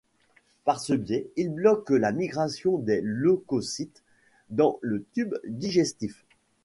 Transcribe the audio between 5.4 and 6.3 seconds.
digestif.